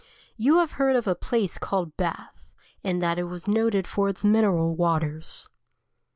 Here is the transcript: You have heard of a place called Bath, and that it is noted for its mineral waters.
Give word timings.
You 0.35 0.57
have 0.57 0.71
heard 0.81 0.95
of 0.95 1.05
a 1.05 1.13
place 1.13 1.59
called 1.59 1.95
Bath, 1.95 2.49
and 2.83 3.03
that 3.03 3.19
it 3.19 3.27
is 3.31 3.47
noted 3.47 3.85
for 3.85 4.09
its 4.09 4.25
mineral 4.25 4.75
waters. 4.75 5.47